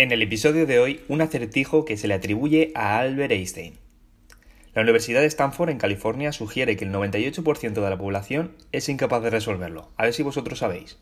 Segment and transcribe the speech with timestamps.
[0.00, 3.80] En el episodio de hoy, un acertijo que se le atribuye a Albert Einstein.
[4.72, 9.24] La Universidad de Stanford en California sugiere que el 98% de la población es incapaz
[9.24, 9.90] de resolverlo.
[9.96, 10.98] A ver si vosotros sabéis.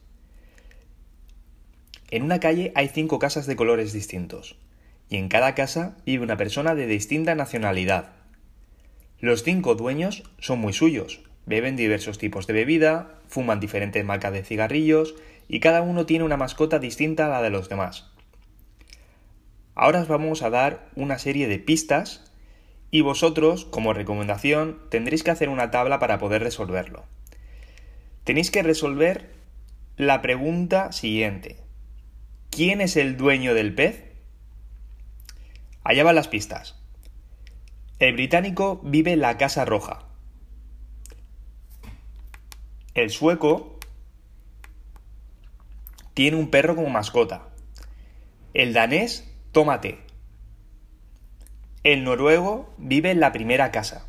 [2.10, 4.56] En una calle hay cinco casas de colores distintos,
[5.10, 8.14] y en cada casa vive una persona de distinta nacionalidad.
[9.20, 14.42] Los cinco dueños son muy suyos, beben diversos tipos de bebida, fuman diferentes marcas de
[14.42, 15.16] cigarrillos,
[15.48, 18.15] y cada uno tiene una mascota distinta a la de los demás.
[19.76, 22.24] Ahora os vamos a dar una serie de pistas
[22.90, 27.04] y vosotros, como recomendación, tendréis que hacer una tabla para poder resolverlo.
[28.24, 29.34] Tenéis que resolver
[29.98, 31.58] la pregunta siguiente.
[32.48, 34.02] ¿Quién es el dueño del pez?
[35.84, 36.80] Allá van las pistas.
[37.98, 40.06] El británico vive en la Casa Roja.
[42.94, 43.78] El sueco
[46.14, 47.48] tiene un perro como mascota.
[48.54, 50.00] El danés Tómate.
[51.82, 54.06] El noruego vive en la primera casa.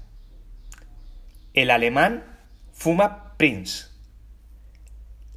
[1.53, 2.25] El alemán
[2.73, 3.85] fuma Prince.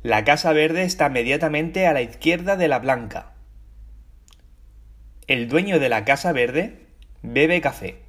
[0.03, 3.35] La casa verde está inmediatamente a la izquierda de la blanca.
[5.29, 6.89] El dueño de la casa verde
[7.23, 8.03] bebe café.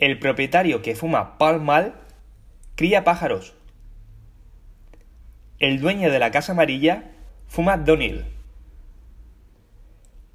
[0.00, 1.94] El propietario que fuma Pall
[2.74, 3.54] cría pájaros.
[5.60, 7.12] El dueño de la casa amarilla
[7.46, 8.31] fuma Donil.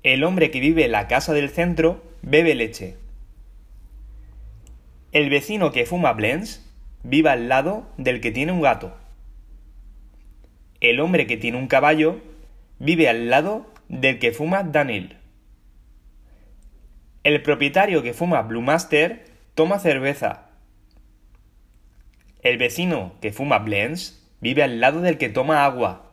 [0.08, 2.96] El hombre que vive en la casa del centro bebe leche.
[5.12, 6.66] El vecino que fuma blends
[7.04, 8.96] vive al lado del que tiene un gato.
[10.80, 12.22] El hombre que tiene un caballo
[12.80, 15.18] vive al lado del que fuma Daniel.
[17.26, 20.52] El propietario que fuma Blue Master toma cerveza.
[22.44, 26.07] El vecino que fuma blends vive al lado del que toma agua.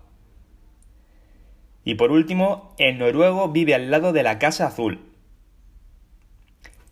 [1.85, 5.01] Y por último, el noruego vive al lado de la Casa Azul.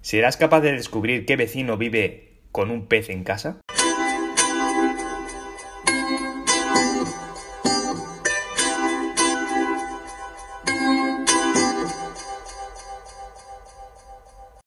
[0.03, 3.57] ¿Serás capaz de descubrir qué vecino vive con un pez en casa?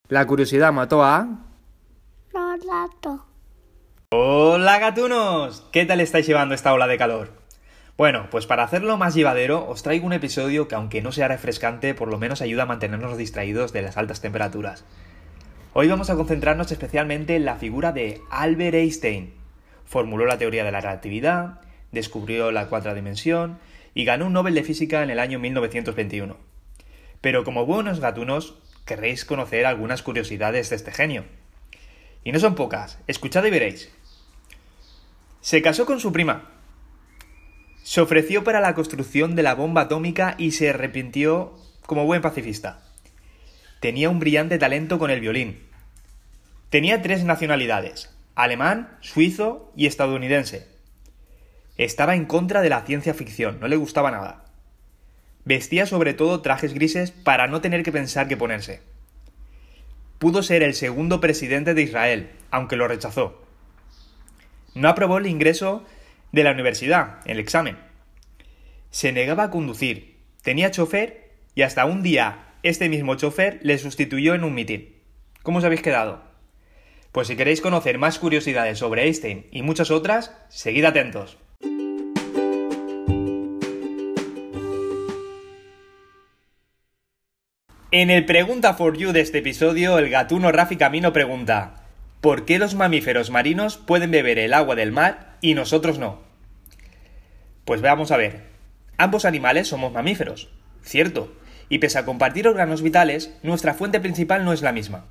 [0.07, 1.27] La curiosidad mató a...
[4.11, 7.44] Hola gatunos, ¿qué tal estáis llevando esta ola de calor?
[7.97, 11.93] Bueno, pues para hacerlo más llevadero, os traigo un episodio que aunque no sea refrescante,
[11.93, 14.83] por lo menos ayuda a mantenernos distraídos de las altas temperaturas.
[15.71, 19.33] Hoy vamos a concentrarnos especialmente en la figura de Albert Einstein.
[19.85, 21.61] Formuló la teoría de la relatividad,
[21.93, 23.59] descubrió la cuarta dimensión
[23.93, 26.35] y ganó un Nobel de Física en el año 1921.
[27.21, 31.23] Pero como buenos gatunos, querréis conocer algunas curiosidades de este genio.
[32.25, 33.89] Y no son pocas, escuchad y veréis.
[35.39, 36.54] Se casó con su prima,
[37.95, 41.53] se ofreció para la construcción de la bomba atómica y se arrepintió
[41.85, 42.81] como buen pacifista.
[43.79, 45.61] Tenía un brillante talento con el violín.
[46.69, 50.67] Tenía tres nacionalidades, alemán, suizo y estadounidense.
[51.77, 54.43] Estaba en contra de la ciencia ficción, no le gustaba nada.
[55.45, 58.81] Vestía sobre todo trajes grises para no tener que pensar qué ponerse.
[60.19, 63.41] Pudo ser el segundo presidente de Israel, aunque lo rechazó.
[64.73, 65.85] No aprobó el ingreso
[66.33, 67.84] de la universidad, el examen.
[68.95, 74.35] Se negaba a conducir, tenía chofer y hasta un día este mismo chofer le sustituyó
[74.35, 74.95] en un mitin.
[75.43, 76.23] ¿Cómo os habéis quedado?
[77.11, 81.37] Pues si queréis conocer más curiosidades sobre Einstein y muchas otras, seguid atentos.
[87.91, 91.83] En el Pregunta for You de este episodio, el gatuno Rafi Camino pregunta
[92.21, 96.21] ¿Por qué los mamíferos marinos pueden beber el agua del mar y nosotros no?
[97.65, 98.54] Pues veamos a ver.
[98.97, 100.49] Ambos animales somos mamíferos,
[100.81, 101.33] cierto,
[101.67, 105.05] y pese a compartir órganos vitales, nuestra fuente principal no es la misma.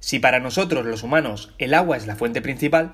[0.00, 2.92] Si para nosotros los humanos el agua es la fuente principal,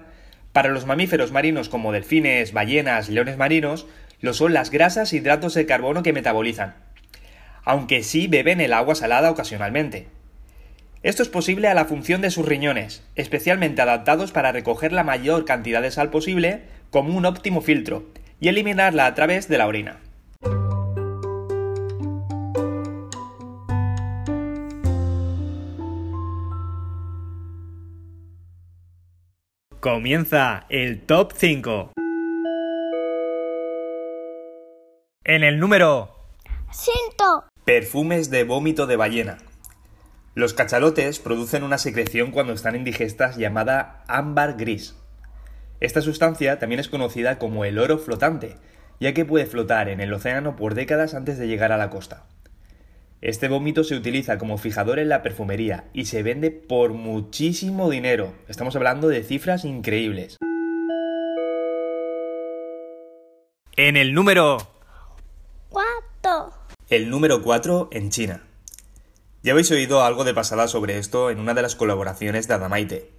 [0.53, 3.87] para los mamíferos marinos como delfines, ballenas, leones marinos,
[4.21, 6.77] lo son las grasas e hidratos de carbono que metabolizan,
[7.65, 10.09] aunque sí beben el agua salada ocasionalmente.
[11.03, 15.45] Esto es posible a la función de sus riñones, especialmente adaptados para recoger la mayor
[15.45, 18.07] cantidad de sal posible como un óptimo filtro,
[18.41, 19.98] y eliminarla a través de la orina.
[29.80, 31.92] Comienza el top 5.
[35.22, 36.16] En el número
[36.72, 37.45] 5.
[37.65, 39.39] Perfumes de vómito de ballena.
[40.34, 44.97] Los cachalotes producen una secreción cuando están indigestas llamada ámbar gris.
[45.78, 48.57] Esta sustancia también es conocida como el oro flotante,
[48.98, 52.24] ya que puede flotar en el océano por décadas antes de llegar a la costa.
[53.20, 58.32] Este vómito se utiliza como fijador en la perfumería y se vende por muchísimo dinero.
[58.47, 60.36] Estamos hablando de cifras increíbles.
[63.76, 64.59] En el número
[65.68, 66.53] 4.
[66.88, 68.44] El número 4 en China.
[69.42, 73.10] Ya habéis oído algo de pasada sobre esto en una de las colaboraciones de Adamaite.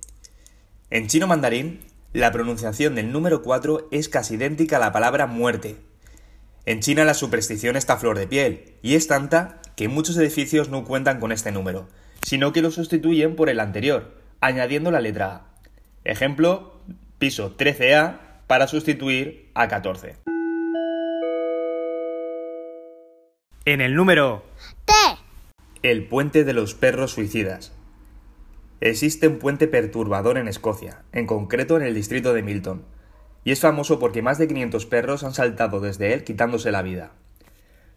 [0.90, 1.81] En chino mandarín,
[2.13, 5.89] la pronunciación del número 4 es casi idéntica a la palabra muerte.
[6.69, 10.69] En China la superstición está a flor de piel, y es tanta que muchos edificios
[10.69, 11.88] no cuentan con este número,
[12.21, 15.48] sino que lo sustituyen por el anterior, añadiendo la letra A.
[16.04, 16.80] Ejemplo,
[17.18, 20.18] piso 13A para sustituir a 14.
[23.66, 24.45] En el número
[24.86, 24.94] T.
[25.81, 27.71] El puente de los perros suicidas.
[28.80, 32.86] Existe un puente perturbador en Escocia, en concreto en el distrito de Milton,
[33.44, 37.12] y es famoso porque más de 500 perros han saltado desde él quitándose la vida.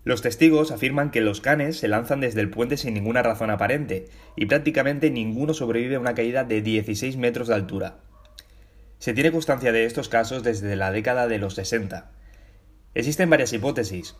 [0.05, 4.09] Los testigos afirman que los canes se lanzan desde el puente sin ninguna razón aparente,
[4.35, 7.99] y prácticamente ninguno sobrevive a una caída de 16 metros de altura.
[8.99, 12.11] Se tiene constancia de estos casos desde la década de los 60.
[12.94, 14.17] Existen varias hipótesis,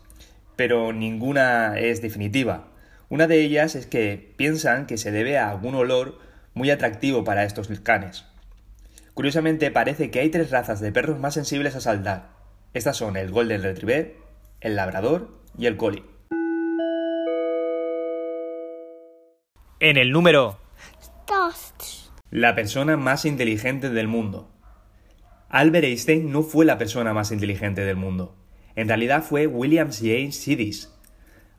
[0.55, 2.69] pero ninguna es definitiva.
[3.09, 6.17] Una de ellas es que piensan que se debe a algún olor
[6.53, 8.25] muy atractivo para estos canes.
[9.13, 12.31] Curiosamente parece que hay tres razas de perros más sensibles a saltar.
[12.73, 14.15] Estas son el Golden Retriever,
[14.59, 16.03] el Labrador y el Collie.
[19.79, 20.57] En el número
[21.27, 22.11] Dos.
[22.31, 24.49] La persona más inteligente del mundo.
[25.49, 28.35] Albert Einstein no fue la persona más inteligente del mundo.
[28.75, 30.91] En realidad fue William James Sidis.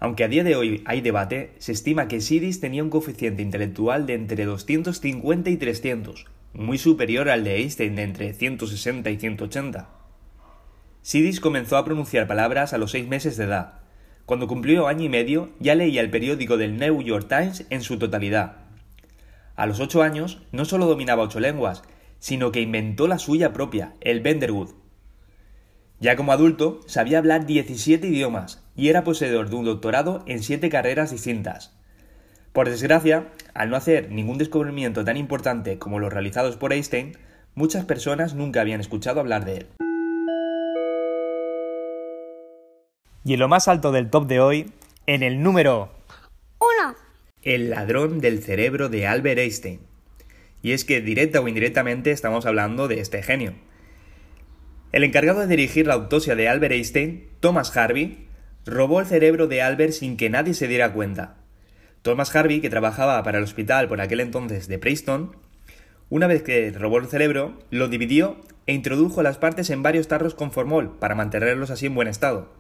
[0.00, 4.06] Aunque a día de hoy hay debate, se estima que Sidis tenía un coeficiente intelectual
[4.06, 9.88] de entre 250 y 300, muy superior al de Einstein de entre 160 y 180.
[11.02, 13.80] Sidis comenzó a pronunciar palabras a los seis meses de edad.
[14.24, 17.98] Cuando cumplió año y medio, ya leía el periódico del New York Times en su
[17.98, 18.56] totalidad.
[19.56, 21.82] A los ocho años, no solo dominaba ocho lenguas,
[22.18, 24.70] sino que inventó la suya propia, el Benderwood.
[26.00, 30.70] Ya como adulto, sabía hablar 17 idiomas y era poseedor de un doctorado en siete
[30.70, 31.76] carreras distintas.
[32.54, 37.18] Por desgracia, al no hacer ningún descubrimiento tan importante como los realizados por Einstein,
[37.56, 39.66] muchas personas nunca habían escuchado hablar de él.
[43.24, 44.72] Y en lo más alto del top de hoy,
[45.08, 45.90] en el número
[46.60, 46.94] 1.
[47.42, 49.80] El ladrón del cerebro de Albert Einstein.
[50.62, 53.54] Y es que directa o indirectamente estamos hablando de este genio.
[54.92, 58.28] El encargado de dirigir la autopsia de Albert Einstein, Thomas Harvey,
[58.64, 61.43] robó el cerebro de Albert sin que nadie se diera cuenta.
[62.04, 65.34] Thomas Harvey, que trabajaba para el hospital por aquel entonces de Preston,
[66.10, 68.36] una vez que robó el cerebro, lo dividió
[68.66, 72.52] e introdujo las partes en varios tarros con formol para mantenerlos así en buen estado.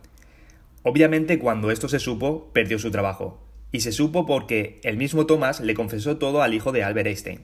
[0.82, 5.60] Obviamente cuando esto se supo, perdió su trabajo, y se supo porque el mismo Thomas
[5.60, 7.42] le confesó todo al hijo de Albert Einstein.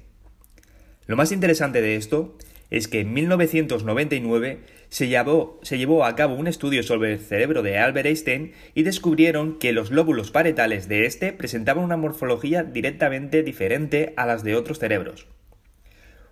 [1.06, 2.34] Lo más interesante de esto
[2.70, 8.06] es que en 1999 se llevó, a cabo un estudio sobre el cerebro de Albert
[8.06, 14.26] Einstein y descubrieron que los lóbulos parietales de este presentaban una morfología directamente diferente a
[14.26, 15.26] las de otros cerebros.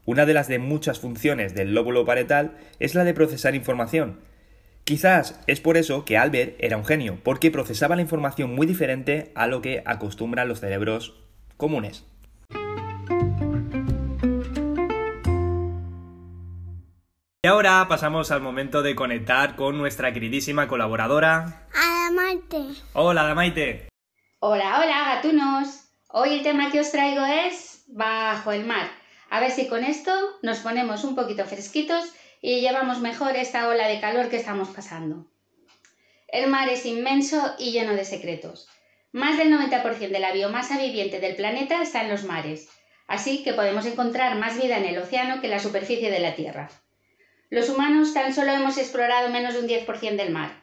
[0.05, 4.21] Una de las de muchas funciones del lóbulo parietal es la de procesar información,
[4.89, 9.33] Quizás es por eso que Albert era un genio, porque procesaba la información muy diferente
[9.35, 11.15] a lo que acostumbran los cerebros
[11.59, 12.07] comunes.
[17.41, 21.69] Y ahora pasamos al momento de conectar con nuestra queridísima colaboradora.
[21.73, 22.65] Adamante.
[22.95, 23.87] Hola, Damaite.
[24.41, 25.85] Hola, hola, gatunos.
[26.09, 28.91] Hoy el tema que os traigo es bajo el mar.
[29.31, 30.11] A ver si con esto
[30.43, 35.31] nos ponemos un poquito fresquitos y llevamos mejor esta ola de calor que estamos pasando.
[36.27, 38.69] El mar es inmenso y lleno de secretos.
[39.13, 42.69] Más del 90% de la biomasa viviente del planeta está en los mares,
[43.07, 46.35] así que podemos encontrar más vida en el océano que en la superficie de la
[46.35, 46.69] Tierra.
[47.51, 50.63] Los humanos tan solo hemos explorado menos de un 10% del mar.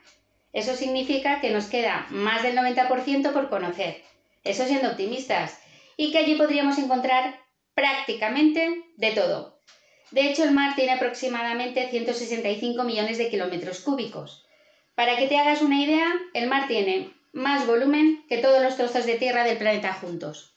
[0.54, 4.04] Eso significa que nos queda más del 90% por conocer,
[4.44, 5.60] eso siendo optimistas,
[5.98, 7.40] y que allí podríamos encontrar
[7.74, 9.56] prácticamente de todo,
[10.12, 14.46] de hecho, el mar tiene aproximadamente 165 millones de kilómetros cúbicos.
[14.94, 19.06] Para que te hagas una idea, el mar tiene más volumen que todos los trozos
[19.06, 20.56] de tierra del planeta juntos.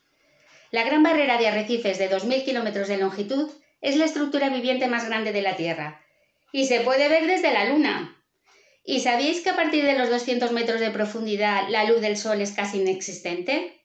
[0.70, 5.06] La gran barrera de arrecifes de 2.000 kilómetros de longitud es la estructura viviente más
[5.06, 6.04] grande de la Tierra
[6.52, 8.14] y se puede ver desde la Luna.
[8.85, 12.40] ¿Y sabíais que a partir de los 200 metros de profundidad la luz del Sol
[12.40, 13.78] es casi inexistente?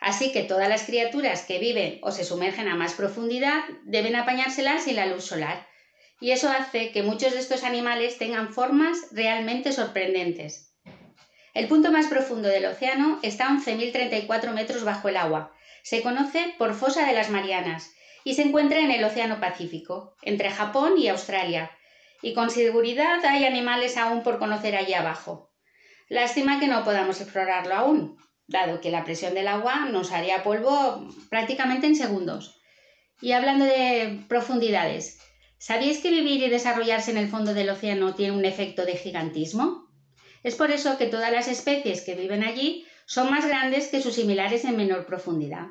[0.00, 4.84] Así que todas las criaturas que viven o se sumergen a más profundidad deben apañárselas
[4.84, 5.66] sin la luz solar.
[6.20, 10.74] Y eso hace que muchos de estos animales tengan formas realmente sorprendentes.
[11.54, 15.52] El punto más profundo del océano está a 11.034 metros bajo el agua.
[15.82, 17.92] Se conoce por Fosa de las Marianas
[18.24, 21.70] y se encuentra en el Océano Pacífico, entre Japón y Australia.
[22.22, 25.52] Y con seguridad hay animales aún por conocer allí abajo.
[26.08, 31.06] Lástima que no podamos explorarlo aún, dado que la presión del agua nos haría polvo
[31.30, 32.58] prácticamente en segundos.
[33.20, 35.18] Y hablando de profundidades,
[35.58, 39.88] ¿sabíais que vivir y desarrollarse en el fondo del océano tiene un efecto de gigantismo?
[40.42, 44.14] Es por eso que todas las especies que viven allí son más grandes que sus
[44.14, 45.66] similares en menor profundidad,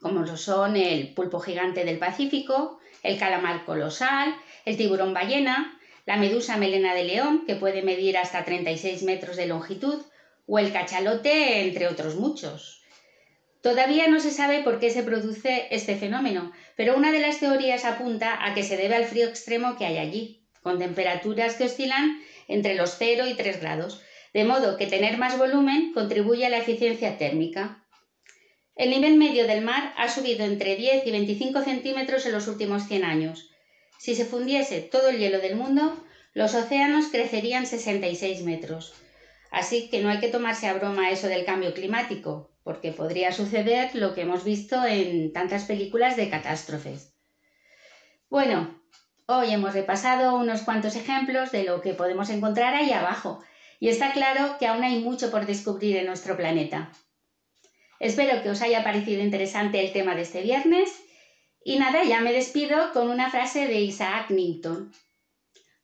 [0.00, 4.34] como lo son el pulpo gigante del Pacífico, el calamar colosal,
[4.64, 9.46] el tiburón ballena, la medusa melena de león, que puede medir hasta 36 metros de
[9.46, 10.02] longitud,
[10.46, 12.82] o el cachalote, entre otros muchos.
[13.62, 17.84] Todavía no se sabe por qué se produce este fenómeno, pero una de las teorías
[17.84, 22.20] apunta a que se debe al frío extremo que hay allí, con temperaturas que oscilan
[22.48, 24.02] entre los 0 y 3 grados,
[24.34, 27.84] de modo que tener más volumen contribuye a la eficiencia térmica.
[28.74, 32.88] El nivel medio del mar ha subido entre 10 y 25 centímetros en los últimos
[32.88, 33.51] 100 años.
[34.02, 35.96] Si se fundiese todo el hielo del mundo,
[36.34, 38.94] los océanos crecerían 66 metros.
[39.52, 43.94] Así que no hay que tomarse a broma eso del cambio climático, porque podría suceder
[43.94, 47.14] lo que hemos visto en tantas películas de catástrofes.
[48.28, 48.82] Bueno,
[49.26, 53.40] hoy hemos repasado unos cuantos ejemplos de lo que podemos encontrar ahí abajo,
[53.78, 56.90] y está claro que aún hay mucho por descubrir en nuestro planeta.
[58.00, 60.90] Espero que os haya parecido interesante el tema de este viernes
[61.64, 64.92] y nada, ya me despido con una frase de Isaac Newton.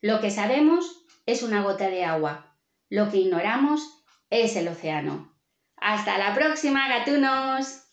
[0.00, 2.56] Lo que sabemos es una gota de agua,
[2.88, 3.82] lo que ignoramos
[4.30, 5.34] es el océano.
[5.76, 7.84] Hasta la próxima, gatunos.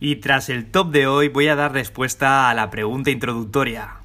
[0.00, 4.00] Y tras el top de hoy voy a dar respuesta a la pregunta introductoria.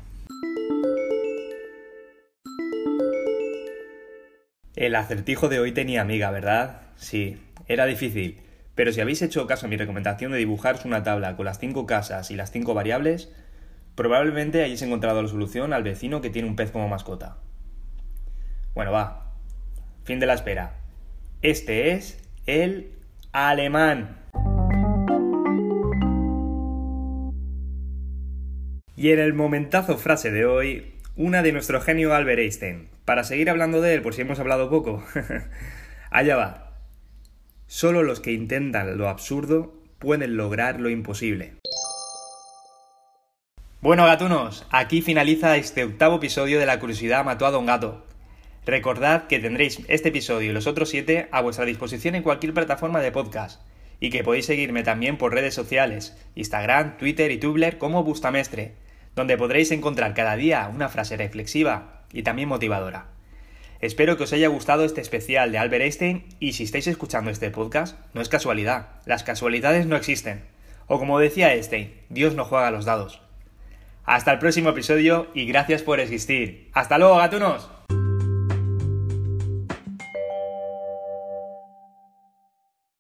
[4.76, 6.82] El acertijo de hoy tenía amiga, ¿verdad?
[6.96, 7.38] Sí,
[7.68, 8.42] era difícil.
[8.74, 11.86] Pero si habéis hecho caso a mi recomendación de dibujaros una tabla con las cinco
[11.86, 13.32] casas y las cinco variables,
[13.94, 17.38] probablemente hayáis encontrado la solución al vecino que tiene un pez como mascota.
[18.74, 19.32] Bueno, va.
[20.06, 20.74] Fin de la espera.
[21.44, 22.94] Este es el
[23.32, 24.18] alemán.
[28.96, 32.93] Y en el momentazo frase de hoy, una de nuestro genio Albert Einstein.
[33.06, 35.04] Para seguir hablando de él, por si hemos hablado poco.
[36.10, 36.72] Allá va.
[37.68, 41.56] Solo los que intentan lo absurdo pueden lograr lo imposible.
[43.82, 48.06] Bueno, gatunos, aquí finaliza este octavo episodio de La curiosidad mató a Don Gato.
[48.66, 53.02] Recordad que tendréis este episodio y los otros siete a vuestra disposición en cualquier plataforma
[53.02, 53.62] de podcast
[54.00, 58.76] y que podéis seguirme también por redes sociales, Instagram, Twitter y Tumblr como Bustamestre
[59.16, 63.08] donde podréis encontrar cada día una frase reflexiva y también motivadora.
[63.82, 67.52] Espero que os haya gustado este especial de Albert Einstein y si estáis escuchando este
[67.52, 70.46] podcast, no es casualidad, las casualidades no existen.
[70.88, 73.22] O como decía Einstein, Dios no juega a los dados.
[74.06, 76.70] Hasta el próximo episodio y gracias por existir.
[76.74, 77.70] ¡Hasta luego, gatunos!